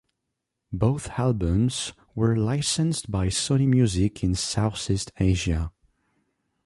[0.73, 5.71] Both albums were licensed by Sony Music in South East Asia.